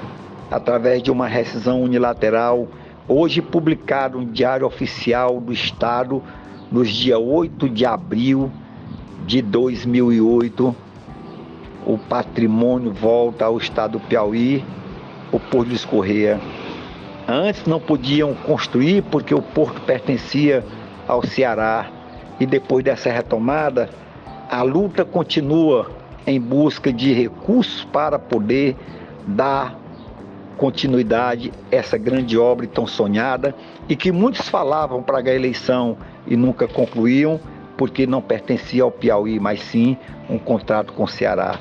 através 0.49 1.01
de 1.01 1.11
uma 1.11 1.27
rescisão 1.27 1.81
unilateral, 1.81 2.67
hoje 3.07 3.41
publicado 3.41 4.19
no 4.19 4.25
Diário 4.25 4.65
Oficial 4.65 5.39
do 5.39 5.53
Estado, 5.53 6.21
nos 6.71 6.89
dia 6.89 7.19
8 7.19 7.69
de 7.69 7.85
abril 7.85 8.51
de 9.25 9.41
2008. 9.41 10.75
O 11.85 11.97
patrimônio 11.97 12.91
volta 12.91 13.45
ao 13.45 13.57
estado 13.57 13.93
do 13.93 13.99
Piauí, 13.99 14.63
o 15.31 15.39
Porto 15.39 15.69
de 15.69 15.75
Escorreia. 15.75 16.39
Antes 17.27 17.65
não 17.65 17.79
podiam 17.79 18.33
construir 18.33 19.01
porque 19.03 19.33
o 19.33 19.41
porto 19.41 19.81
pertencia 19.81 20.63
ao 21.07 21.25
Ceará. 21.25 21.87
E 22.39 22.45
depois 22.45 22.83
dessa 22.83 23.11
retomada, 23.11 23.89
a 24.49 24.61
luta 24.63 25.05
continua 25.05 26.02
em 26.25 26.39
busca 26.39 26.91
de 26.91 27.13
recursos 27.13 27.83
para 27.85 28.17
poder 28.17 28.75
dar 29.27 29.77
continuidade 30.57 31.51
a 31.71 31.75
essa 31.75 31.97
grande 31.97 32.37
obra 32.37 32.67
tão 32.67 32.85
sonhada 32.87 33.55
e 33.89 33.95
que 33.95 34.11
muitos 34.11 34.47
falavam 34.47 35.01
para 35.01 35.19
a 35.19 35.35
eleição 35.35 35.97
e 36.27 36.37
nunca 36.37 36.67
concluíam, 36.67 37.39
porque 37.77 38.05
não 38.05 38.21
pertencia 38.21 38.83
ao 38.83 38.91
Piauí, 38.91 39.39
mas 39.39 39.61
sim 39.61 39.97
um 40.29 40.37
contrato 40.37 40.93
com 40.93 41.03
o 41.03 41.07
Ceará. 41.07 41.59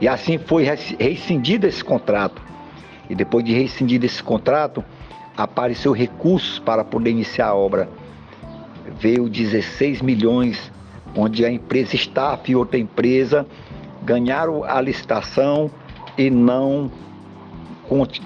E 0.00 0.08
assim 0.08 0.38
foi 0.38 0.64
rescindido 0.64 1.66
esse 1.66 1.84
contrato. 1.84 2.42
E 3.08 3.14
depois 3.14 3.44
de 3.44 3.52
rescindido 3.52 4.06
esse 4.06 4.22
contrato, 4.22 4.84
apareceu 5.36 5.92
recursos 5.92 6.58
para 6.58 6.82
poder 6.82 7.10
iniciar 7.10 7.48
a 7.48 7.54
obra. 7.54 7.88
Veio 8.98 9.28
16 9.28 10.02
milhões, 10.02 10.72
onde 11.14 11.44
a 11.44 11.50
empresa 11.50 11.94
Staff 11.94 12.50
e 12.50 12.56
outra 12.56 12.78
empresa 12.78 13.46
ganharam 14.04 14.64
a 14.64 14.80
licitação 14.80 15.70
e 16.16 16.30
não, 16.30 16.90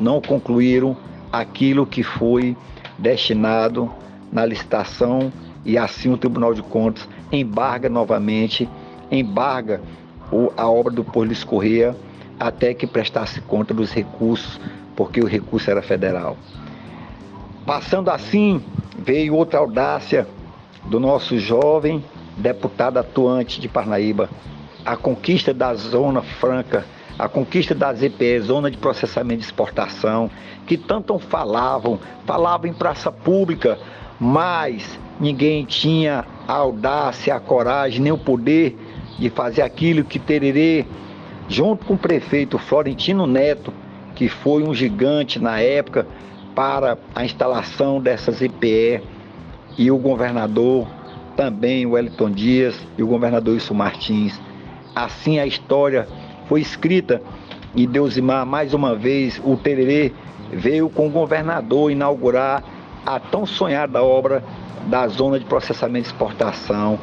não 0.00 0.21
concluíram 0.21 0.97
aquilo 1.33 1.87
que 1.87 2.02
foi 2.02 2.56
destinado 2.99 3.90
na 4.33 4.45
licitação 4.45 5.33
e 5.64 5.76
assim 5.76 6.12
o 6.12 6.16
Tribunal 6.16 6.54
de 6.54 6.62
Contas 6.62 7.09
embarga 7.30 7.88
novamente, 7.88 8.68
embarga 9.11 9.80
a 10.56 10.68
obra 10.68 10.92
do 10.92 11.04
Luiz 11.14 11.45
Correia 11.45 11.97
até 12.38 12.75
que 12.75 12.87
prestasse 12.87 13.40
conta 13.40 13.73
dos 13.73 13.92
recursos, 13.92 14.61
porque 14.95 15.21
o 15.21 15.26
recurso 15.26 15.71
era 15.71 15.83
federal. 15.83 16.37
Passando 17.64 18.11
assim, 18.11 18.62
veio 18.99 19.35
outra 19.35 19.59
audácia 19.59 20.26
do 20.85 21.00
nosso 21.00 21.38
jovem 21.38 22.04
deputado 22.37 22.99
atuante 22.99 23.61
de 23.61 23.68
Parnaíba, 23.68 24.28
a 24.87 24.97
conquista 24.97 25.52
da 25.52 25.75
Zona 25.75 26.23
Franca, 26.23 26.87
a 27.19 27.28
conquista 27.28 27.75
da 27.75 27.93
ZPE, 27.93 28.40
Zona 28.40 28.71
de 28.71 28.76
Processamento 28.76 29.40
de 29.40 29.47
Exportação, 29.47 30.31
que 30.64 30.76
tanto 30.76 31.19
falavam, 31.19 31.99
falavam 32.25 32.71
em 32.71 32.73
praça 32.73 33.11
pública, 33.11 33.76
mas 34.21 34.99
ninguém 35.19 35.65
tinha 35.65 36.25
a 36.47 36.52
audácia, 36.52 37.34
a 37.34 37.41
coragem, 37.41 38.00
nem 38.00 38.13
o 38.13 38.19
poder 38.19 38.78
de 39.19 39.28
fazer 39.28 39.63
aquilo 39.63 40.04
que 40.04 40.21
Tererê, 40.21 40.87
junto 41.49 41.84
com 41.84 41.95
o 41.95 41.99
prefeito 41.99 42.56
Florentino 42.56 43.26
Neto, 43.26 43.73
que 44.15 44.28
foi 44.28 44.63
um 44.63 44.73
gigante 44.73 45.41
na 45.41 45.58
época, 45.58 46.06
para 46.54 46.97
a 47.15 47.25
instalação 47.25 48.00
dessas 48.00 48.41
EPE 48.41 49.02
e 49.76 49.91
o 49.91 49.99
governador 49.99 50.87
também, 51.37 51.84
o 51.84 51.91
Wellington 51.91 52.30
Dias 52.30 52.87
e 52.97 53.02
o 53.02 53.06
governador 53.06 53.54
Wilson 53.54 53.75
Martins. 53.75 54.41
Assim 54.97 55.39
a 55.39 55.47
história 55.47 56.09
foi 56.49 56.63
escrita 56.63 57.21
e 57.75 57.87
Deusimar, 57.87 58.47
mais 58.47 58.73
uma 58.73 58.95
vez, 58.95 59.39
o 59.45 59.54
Tererê 59.54 60.11
veio 60.50 60.89
com 60.89 61.06
o 61.06 61.11
governador 61.11 61.93
inaugurar 61.93 62.65
a 63.04 63.21
tão 63.21 63.45
sonhada 63.45 64.02
obra 64.02 64.43
da 64.87 65.06
zona 65.06 65.39
de 65.39 65.45
processamento 65.45 66.09
e 66.09 66.11
exportação. 66.11 66.99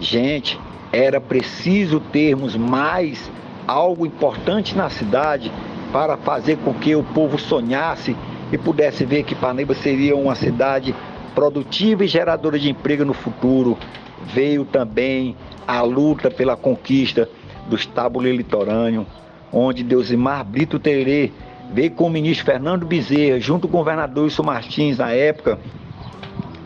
Gente, 0.00 0.58
era 0.92 1.20
preciso 1.20 2.00
termos 2.00 2.56
mais 2.56 3.30
algo 3.68 4.04
importante 4.04 4.76
na 4.76 4.90
cidade 4.90 5.52
para 5.92 6.16
fazer 6.16 6.56
com 6.58 6.74
que 6.74 6.96
o 6.96 7.04
povo 7.04 7.38
sonhasse 7.38 8.16
e 8.50 8.58
pudesse 8.58 9.04
ver 9.04 9.22
que 9.22 9.36
Parnaíba 9.36 9.74
seria 9.74 10.16
uma 10.16 10.34
cidade 10.34 10.92
produtiva 11.36 12.04
e 12.04 12.08
geradora 12.08 12.58
de 12.58 12.68
emprego 12.68 13.04
no 13.04 13.14
futuro. 13.14 13.78
Veio 14.26 14.64
também 14.64 15.36
a 15.66 15.82
luta 15.82 16.30
pela 16.30 16.56
conquista 16.56 17.28
dos 17.68 17.86
tabuleiros 17.86 18.38
litorâneo, 18.38 19.06
onde 19.52 19.82
Deusimar 19.82 20.44
Brito 20.44 20.78
Tererê 20.78 21.30
veio 21.72 21.90
com 21.90 22.06
o 22.06 22.10
ministro 22.10 22.46
Fernando 22.46 22.86
Bezerra, 22.86 23.38
junto 23.38 23.68
com 23.68 23.76
o 23.76 23.80
governador 23.80 24.24
Wilson 24.24 24.42
Martins, 24.42 24.98
na 24.98 25.12
época, 25.12 25.58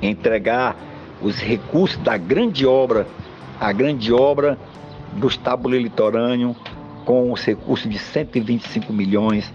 entregar 0.00 0.76
os 1.20 1.38
recursos 1.40 1.98
da 2.02 2.16
grande 2.16 2.66
obra, 2.66 3.06
a 3.60 3.72
grande 3.72 4.12
obra 4.12 4.58
dos 5.12 5.36
tabuleiros 5.36 5.90
litorâneo, 5.90 6.56
com 7.04 7.32
os 7.32 7.44
recursos 7.44 7.90
de 7.90 7.98
125 7.98 8.92
milhões 8.92 9.52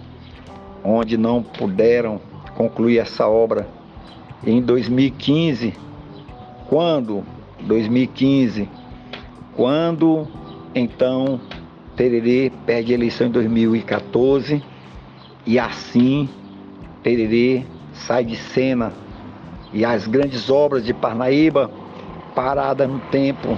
onde 0.84 1.18
não 1.18 1.42
puderam 1.42 2.20
concluir 2.56 3.00
essa 3.00 3.28
obra. 3.28 3.68
Em 4.46 4.62
2015, 4.62 5.74
quando 6.70 7.24
2015, 7.62 8.70
quando 9.56 10.28
então 10.74 11.40
Tererê 11.96 12.52
perde 12.66 12.92
a 12.92 12.96
eleição 12.96 13.28
em 13.28 13.32
2014 13.32 14.64
e 15.46 15.58
assim 15.58 16.30
Tererê 17.02 17.64
sai 17.94 18.24
de 18.24 18.36
cena 18.36 18.94
e 19.74 19.84
as 19.84 20.08
grandes 20.08 20.50
obras 20.50 20.86
de 20.86 20.94
Parnaíba 20.94 21.72
paradas 22.36 22.88
no 22.88 23.00
tempo. 23.00 23.58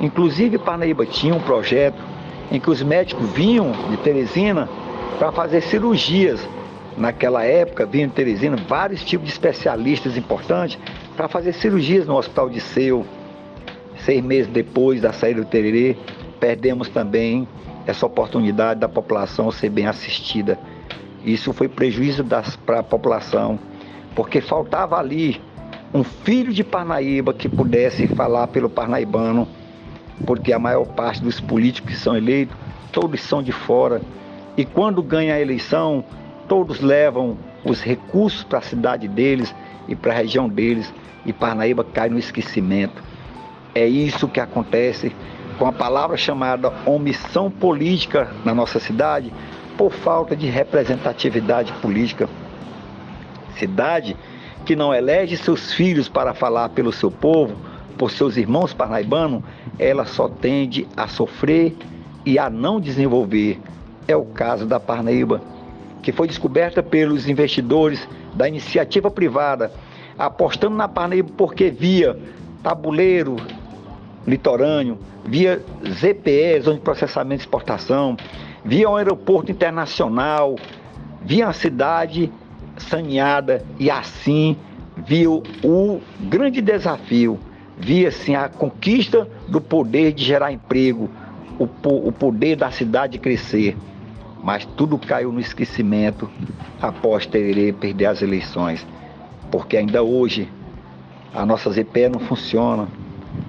Inclusive 0.00 0.58
Parnaíba 0.58 1.06
tinha 1.06 1.34
um 1.34 1.40
projeto 1.40 2.02
em 2.50 2.60
que 2.60 2.70
os 2.70 2.82
médicos 2.82 3.30
vinham 3.30 3.72
de 3.90 3.96
Teresina 3.98 4.68
para 5.18 5.32
fazer 5.32 5.62
cirurgias. 5.62 6.46
Naquela 6.96 7.44
época, 7.44 7.86
vinha 7.86 8.04
em 8.04 8.08
Teresina 8.08 8.56
vários 8.68 9.02
tipos 9.04 9.26
de 9.26 9.32
especialistas 9.32 10.16
importantes 10.16 10.78
para 11.16 11.26
fazer 11.26 11.52
cirurgias 11.52 12.06
no 12.06 12.16
Hospital 12.16 12.48
de 12.48 12.60
Seu. 12.60 13.04
Seis 14.04 14.22
meses 14.22 14.52
depois 14.52 15.00
da 15.00 15.12
saída 15.12 15.40
do 15.40 15.46
Tererê, 15.46 15.96
perdemos 16.38 16.88
também 16.88 17.48
essa 17.86 18.04
oportunidade 18.04 18.80
da 18.80 18.88
população 18.88 19.50
ser 19.50 19.70
bem 19.70 19.86
assistida. 19.86 20.58
Isso 21.24 21.52
foi 21.52 21.68
prejuízo 21.68 22.24
para 22.66 22.80
a 22.80 22.82
população, 22.82 23.58
porque 24.14 24.40
faltava 24.40 24.98
ali 24.98 25.40
um 25.92 26.04
filho 26.04 26.52
de 26.52 26.62
Parnaíba 26.62 27.32
que 27.32 27.48
pudesse 27.48 28.06
falar 28.08 28.48
pelo 28.48 28.68
parnaibano, 28.68 29.48
porque 30.26 30.52
a 30.52 30.58
maior 30.58 30.84
parte 30.84 31.22
dos 31.22 31.40
políticos 31.40 31.94
que 31.94 31.98
são 31.98 32.16
eleitos, 32.16 32.54
todos 32.92 33.20
são 33.22 33.42
de 33.42 33.52
fora 33.52 34.02
e 34.56 34.64
quando 34.64 35.02
ganha 35.02 35.34
a 35.34 35.40
eleição, 35.40 36.04
todos 36.46 36.80
levam 36.80 37.36
os 37.64 37.80
recursos 37.82 38.44
para 38.44 38.58
a 38.58 38.62
cidade 38.62 39.08
deles 39.08 39.54
e 39.88 39.96
para 39.96 40.12
a 40.12 40.16
região 40.16 40.48
deles, 40.48 40.92
e 41.24 41.32
Parnaíba 41.32 41.82
cai 41.82 42.08
no 42.08 42.18
esquecimento. 42.18 43.02
É 43.74 43.86
isso 43.86 44.28
que 44.28 44.38
acontece 44.38 45.14
com 45.58 45.66
a 45.66 45.72
palavra 45.72 46.16
chamada 46.16 46.72
omissão 46.86 47.50
política 47.50 48.30
na 48.44 48.54
nossa 48.54 48.78
cidade, 48.78 49.32
por 49.76 49.92
falta 49.92 50.36
de 50.36 50.46
representatividade 50.46 51.72
política. 51.74 52.28
Cidade 53.58 54.16
que 54.64 54.76
não 54.76 54.94
elege 54.94 55.36
seus 55.36 55.72
filhos 55.72 56.08
para 56.08 56.32
falar 56.32 56.70
pelo 56.70 56.92
seu 56.92 57.10
povo, 57.10 57.56
por 57.98 58.10
seus 58.10 58.36
irmãos 58.36 58.72
parnaibanos, 58.72 59.42
ela 59.78 60.04
só 60.04 60.28
tende 60.28 60.86
a 60.96 61.06
sofrer 61.06 61.76
e 62.24 62.38
a 62.38 62.48
não 62.48 62.80
desenvolver 62.80 63.60
é 64.06 64.16
o 64.16 64.24
caso 64.24 64.66
da 64.66 64.78
Parnaíba, 64.78 65.40
que 66.02 66.12
foi 66.12 66.26
descoberta 66.26 66.82
pelos 66.82 67.28
investidores 67.28 68.06
da 68.34 68.48
iniciativa 68.48 69.10
privada, 69.10 69.72
apostando 70.18 70.76
na 70.76 70.88
Parnaíba 70.88 71.30
porque 71.36 71.70
via 71.70 72.18
tabuleiro 72.62 73.36
litorâneo, 74.26 74.98
via 75.24 75.62
ZPE, 75.86 76.60
Zona 76.62 76.76
de 76.76 76.82
Processamento 76.82 77.42
e 77.42 77.44
Exportação, 77.44 78.16
via 78.64 78.88
um 78.88 78.96
aeroporto 78.96 79.50
internacional, 79.50 80.56
via 81.22 81.48
a 81.48 81.52
cidade 81.52 82.32
saneada 82.76 83.64
e 83.78 83.90
assim 83.90 84.56
viu 84.96 85.42
o 85.62 86.00
grande 86.20 86.60
desafio, 86.60 87.38
via 87.76 88.08
assim 88.08 88.34
a 88.34 88.48
conquista 88.48 89.28
do 89.48 89.60
poder 89.60 90.12
de 90.12 90.24
gerar 90.24 90.52
emprego, 90.52 91.10
o, 91.58 91.68
o 92.08 92.12
poder 92.12 92.56
da 92.56 92.70
cidade 92.70 93.18
crescer. 93.18 93.76
Mas 94.42 94.66
tudo 94.76 94.98
caiu 94.98 95.32
no 95.32 95.40
esquecimento 95.40 96.28
após 96.80 97.24
Tererê 97.24 97.72
perder 97.72 98.06
as 98.06 98.20
eleições. 98.20 98.86
Porque 99.50 99.76
ainda 99.76 100.02
hoje 100.02 100.50
a 101.32 101.46
nossa 101.46 101.70
ZPE 101.70 102.10
não 102.10 102.20
funciona. 102.20 102.86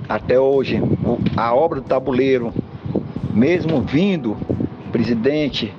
Até 0.08 0.40
hoje, 0.40 0.82
a 1.36 1.54
obra 1.54 1.82
do 1.82 1.88
tabuleiro, 1.88 2.54
mesmo 3.34 3.82
vindo 3.82 4.38
presidente 4.92 5.74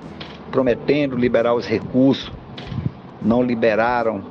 prometendo 0.51 1.17
liberar 1.17 1.55
os 1.55 1.67
recursos, 1.67 2.33
não 3.23 3.43
liberaram 3.43 4.23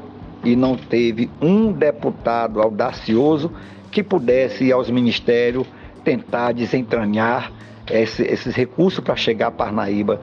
e 0.44 0.56
não 0.56 0.76
teve 0.76 1.30
um 1.42 1.72
deputado 1.72 2.62
audacioso 2.62 3.52
que 3.92 4.04
pudesse 4.04 4.66
ir 4.66 4.72
aos 4.72 4.90
ministérios 4.90 5.68
tentar 6.04 6.52
desentranhar 6.52 7.52
esse, 7.92 8.24
esses 8.24 8.56
recursos 8.56 9.00
para 9.00 9.16
chegar 9.16 9.48
a 9.48 9.52
Parnaíba. 9.52 10.22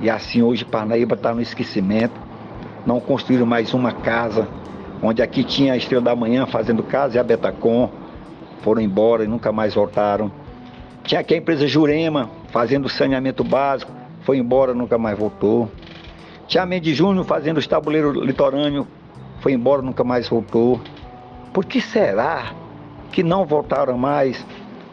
E 0.00 0.08
assim 0.08 0.42
hoje 0.42 0.64
Parnaíba 0.64 1.14
está 1.14 1.34
no 1.34 1.40
esquecimento. 1.40 2.14
Não 2.86 3.00
construíram 3.00 3.44
mais 3.44 3.74
uma 3.74 3.92
casa, 3.92 4.48
onde 5.02 5.20
aqui 5.20 5.42
tinha 5.42 5.72
a 5.72 5.76
Estrela 5.76 6.04
da 6.04 6.16
Manhã 6.16 6.46
fazendo 6.46 6.82
casa 6.82 7.16
e 7.16 7.18
a 7.18 7.24
Betacom. 7.24 7.90
Foram 8.62 8.82
embora 8.82 9.24
e 9.24 9.26
nunca 9.26 9.52
mais 9.52 9.74
voltaram. 9.74 10.30
Tinha 11.04 11.20
aqui 11.20 11.34
a 11.34 11.36
empresa 11.36 11.66
Jurema 11.66 12.30
fazendo 12.48 12.88
saneamento 12.88 13.42
básico, 13.42 13.92
foi 14.22 14.38
embora, 14.38 14.74
nunca 14.74 14.98
mais 14.98 15.18
voltou. 15.18 15.70
Tinha 16.46 16.62
a 16.62 16.66
Mendes 16.66 16.96
Júnior 16.96 17.24
fazendo 17.24 17.58
os 17.58 17.66
tabuleiros 17.66 18.16
litorâneos, 18.16 18.86
foi 19.40 19.52
embora, 19.52 19.82
nunca 19.82 20.02
mais 20.04 20.28
voltou. 20.28 20.80
Por 21.52 21.64
que 21.64 21.80
será 21.80 22.52
que 23.12 23.22
não 23.22 23.44
voltaram 23.44 23.96
mais. 23.96 24.44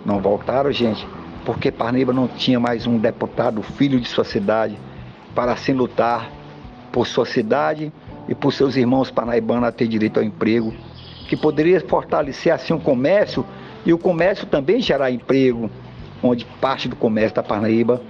Não 0.06 0.20
voltaram, 0.20 0.72
gente, 0.72 1.08
porque 1.46 1.72
Parnaíba 1.72 2.14
não 2.14 2.28
tinha 2.28 2.60
mais 2.60 2.86
um 2.86 2.98
deputado 2.98 3.62
filho 3.62 4.00
de 4.00 4.08
sua 4.08 4.24
cidade 4.24 4.78
para 5.34 5.52
assim 5.52 5.74
lutar 5.74 6.30
por 6.92 7.08
sua 7.08 7.26
cidade 7.26 7.92
e 8.28 8.36
por 8.36 8.54
seus 8.54 8.76
irmãos 8.76 9.12
parnaibanos 9.12 9.68
a 9.68 9.72
ter 9.72 9.88
direito 9.88 10.20
ao 10.20 10.24
emprego, 10.24 10.74
que 11.28 11.36
poderia 11.36 11.80
fortalecer 11.82 12.54
assim 12.54 12.74
o 12.74 12.80
comércio 12.80 13.46
e 13.86 13.94
o 13.94 13.98
comércio 13.98 14.48
também 14.48 14.82
gerar 14.82 15.12
emprego, 15.12 15.70
onde 16.22 16.46
parte 16.60 16.88
do 16.88 16.96
comércio 16.96 17.36
da 17.36 17.44
Parnaíba 17.44 18.02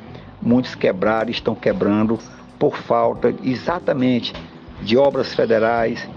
muitos 0.41 0.75
quebraram, 0.75 1.31
estão 1.31 1.55
quebrando 1.55 2.19
por 2.59 2.77
falta 2.77 3.33
exatamente 3.43 4.33
de 4.81 4.97
obras 4.97 5.33
federais 5.33 6.07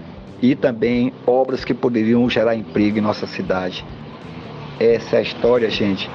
e 0.41 0.55
também 0.55 1.11
obras 1.25 1.65
que 1.65 1.73
poderiam 1.73 2.29
gerar 2.29 2.55
emprego 2.55 2.97
em 2.97 3.01
nossa 3.01 3.27
cidade. 3.27 3.85
Essa 4.79 5.17
é 5.17 5.19
a 5.19 5.21
história, 5.21 5.69
gente. 5.69 6.09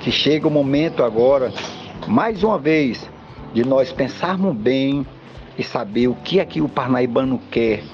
Que 0.00 0.10
chega 0.10 0.48
o 0.48 0.50
momento 0.50 1.04
agora, 1.04 1.52
mais 2.08 2.42
uma 2.42 2.58
vez, 2.58 3.08
de 3.54 3.64
nós 3.64 3.92
pensarmos 3.92 4.56
bem 4.56 5.06
e 5.56 5.62
saber 5.62 6.08
o 6.08 6.14
que 6.14 6.40
é 6.40 6.44
que 6.44 6.60
o 6.60 6.68
parnaibano 6.68 7.40
quer. 7.50 7.84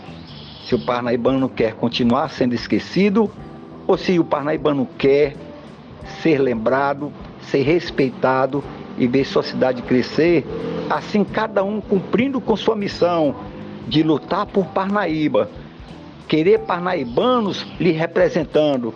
Se 0.69 0.75
o 0.75 0.79
parnaibano 0.79 1.49
quer 1.49 1.73
continuar 1.73 2.29
sendo 2.29 2.55
esquecido 2.55 3.31
ou 3.87 3.97
se 3.97 4.19
o 4.19 4.25
parnaibano 4.25 4.87
quer 4.99 5.35
ser 6.21 6.37
lembrado, 6.39 7.11
ser 7.41 7.63
respeitado 7.63 8.63
e 8.99 9.07
ver 9.07 9.25
sua 9.25 9.43
cidade 9.43 9.81
crescer, 9.81 10.47
assim 10.91 11.25
cada 11.25 11.65
um 11.65 11.81
cumprindo 11.81 12.39
com 12.39 12.55
sua 12.55 12.77
missão 12.77 13.35
de 13.89 14.03
lutar 14.03 14.45
por 14.45 14.67
Parnaíba, 14.67 15.49
querer 16.29 16.59
parnaibanos 16.59 17.67
lhe 17.81 17.93
representando 17.93 18.93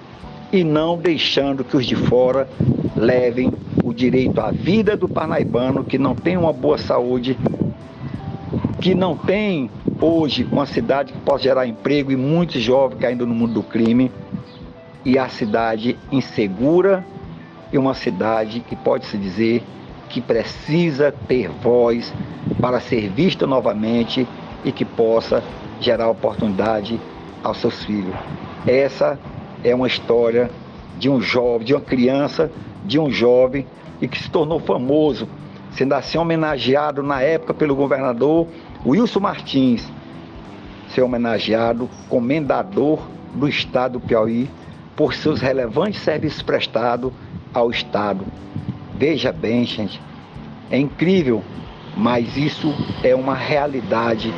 e 0.52 0.62
não 0.62 0.98
deixando 0.98 1.64
que 1.64 1.74
os 1.74 1.86
de 1.86 1.96
fora 1.96 2.50
levem 2.94 3.50
o 3.82 3.94
direito 3.94 4.42
à 4.42 4.50
vida 4.50 4.94
do 4.94 5.08
parnaibano 5.08 5.82
que 5.84 5.96
não 5.96 6.14
tem 6.14 6.36
uma 6.36 6.52
boa 6.52 6.76
saúde, 6.76 7.38
que 8.78 8.94
não 8.94 9.16
tem 9.16 9.70
hoje 10.02 10.46
uma 10.50 10.66
cidade 10.66 11.12
que 11.12 11.18
possa 11.20 11.44
gerar 11.44 11.66
emprego 11.66 12.10
e 12.10 12.16
muitos 12.16 12.60
jovens 12.60 12.98
caindo 12.98 13.26
no 13.26 13.34
mundo 13.34 13.54
do 13.54 13.62
crime, 13.62 14.10
e 15.04 15.18
a 15.18 15.28
cidade 15.28 15.96
insegura 16.10 17.04
e 17.72 17.78
uma 17.78 17.94
cidade 17.94 18.60
que 18.60 18.76
pode 18.76 19.06
se 19.06 19.16
dizer 19.16 19.62
que 20.08 20.20
precisa 20.20 21.12
ter 21.26 21.48
voz 21.48 22.12
para 22.60 22.80
ser 22.80 23.08
vista 23.08 23.46
novamente 23.46 24.26
e 24.64 24.70
que 24.70 24.84
possa 24.84 25.42
gerar 25.80 26.08
oportunidade 26.10 27.00
aos 27.42 27.58
seus 27.58 27.84
filhos. 27.84 28.14
Essa 28.66 29.18
é 29.64 29.74
uma 29.74 29.86
história 29.86 30.50
de 30.98 31.08
um 31.08 31.20
jovem, 31.20 31.66
de 31.66 31.74
uma 31.74 31.80
criança, 31.80 32.50
de 32.84 32.98
um 32.98 33.10
jovem 33.10 33.66
e 34.00 34.06
que 34.06 34.18
se 34.18 34.30
tornou 34.30 34.60
famoso, 34.60 35.26
sendo 35.72 35.94
assim 35.94 36.18
homenageado 36.18 37.02
na 37.02 37.22
época 37.22 37.54
pelo 37.54 37.74
governador 37.74 38.46
Wilson 38.84 39.20
Martins, 39.20 39.88
ser 40.88 41.02
homenageado 41.02 41.88
comendador 42.08 43.00
do 43.34 43.48
estado 43.48 43.98
do 43.98 44.00
Piauí 44.00 44.50
por 44.96 45.14
seus 45.14 45.40
relevantes 45.40 46.00
serviços 46.00 46.42
prestados 46.42 47.12
ao 47.54 47.70
estado. 47.70 48.26
Veja 48.94 49.32
bem, 49.32 49.64
gente, 49.64 50.00
é 50.70 50.78
incrível, 50.78 51.42
mas 51.96 52.36
isso 52.36 52.74
é 53.02 53.14
uma 53.14 53.34
realidade 53.34 54.32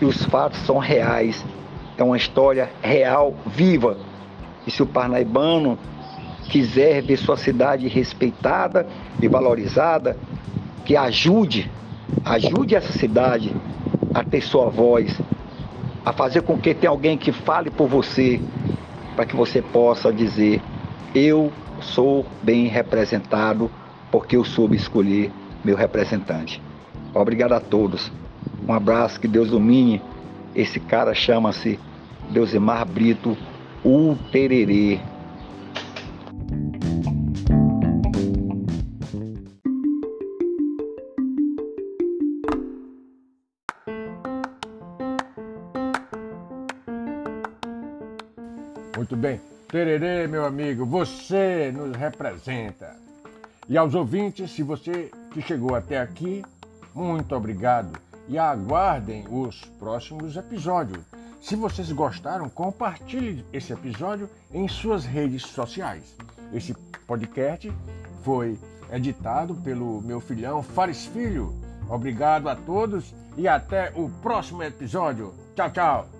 e 0.00 0.04
os 0.04 0.24
fatos 0.24 0.58
são 0.60 0.78
reais. 0.78 1.44
É 1.98 2.02
uma 2.02 2.16
história 2.16 2.70
real, 2.82 3.34
viva. 3.46 3.96
E 4.66 4.70
se 4.70 4.82
o 4.82 4.86
parnaibano 4.86 5.78
quiser 6.50 7.02
ver 7.02 7.16
sua 7.16 7.36
cidade 7.36 7.88
respeitada 7.88 8.86
e 9.20 9.28
valorizada, 9.28 10.16
que 10.84 10.96
ajude, 10.96 11.70
ajude 12.24 12.74
essa 12.74 12.92
cidade 12.92 13.54
a 14.14 14.22
ter 14.24 14.40
sua 14.40 14.68
voz, 14.68 15.20
a 16.04 16.12
fazer 16.12 16.42
com 16.42 16.58
que 16.58 16.74
tenha 16.74 16.90
alguém 16.90 17.18
que 17.18 17.32
fale 17.32 17.70
por 17.70 17.88
você, 17.88 18.40
para 19.14 19.26
que 19.26 19.36
você 19.36 19.60
possa 19.60 20.12
dizer: 20.12 20.60
eu 21.14 21.52
sou 21.80 22.26
bem 22.42 22.66
representado 22.66 23.70
porque 24.10 24.36
eu 24.36 24.44
soube 24.44 24.76
escolher 24.76 25.30
meu 25.64 25.76
representante. 25.76 26.62
Obrigado 27.14 27.52
a 27.52 27.60
todos. 27.60 28.12
Um 28.66 28.72
abraço, 28.72 29.20
que 29.20 29.28
Deus 29.28 29.50
domine. 29.50 30.02
Esse 30.54 30.80
cara 30.80 31.14
chama-se 31.14 31.78
Deusemar 32.30 32.86
Brito, 32.86 33.36
o 33.84 34.16
Tererê. 34.30 35.00
Muito 49.06 49.16
bem. 49.16 49.40
Tererê, 49.68 50.26
meu 50.26 50.44
amigo, 50.44 50.84
você 50.84 51.70
nos 51.72 51.96
representa. 51.96 52.96
E 53.68 53.78
aos 53.78 53.94
ouvintes, 53.94 54.50
se 54.50 54.64
você 54.64 55.12
que 55.30 55.40
chegou 55.40 55.76
até 55.76 56.00
aqui, 56.00 56.44
muito 56.92 57.32
obrigado 57.36 57.96
e 58.28 58.36
aguardem 58.36 59.24
os 59.30 59.64
próximos 59.78 60.36
episódios. 60.36 61.04
Se 61.40 61.54
vocês 61.54 61.92
gostaram, 61.92 62.48
compartilhe 62.48 63.44
esse 63.52 63.72
episódio 63.72 64.28
em 64.52 64.66
suas 64.66 65.04
redes 65.04 65.42
sociais. 65.42 66.16
Esse 66.52 66.74
podcast 67.06 67.72
foi 68.24 68.58
editado 68.90 69.54
pelo 69.54 70.02
meu 70.02 70.18
filhão 70.18 70.64
Fares 70.64 71.06
Filho. 71.06 71.54
Obrigado 71.88 72.48
a 72.48 72.56
todos 72.56 73.14
e 73.36 73.46
até 73.46 73.92
o 73.94 74.10
próximo 74.20 74.64
episódio. 74.64 75.32
Tchau, 75.54 75.70
tchau. 75.70 76.15